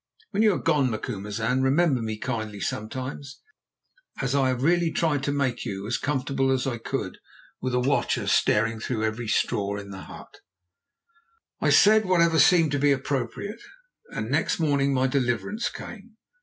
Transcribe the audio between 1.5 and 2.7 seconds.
remember me kindly